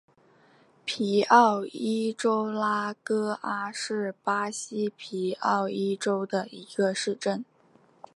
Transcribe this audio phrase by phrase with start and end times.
[0.83, 7.45] 皮奥伊州拉戈阿是巴西皮奥伊州的一个市镇。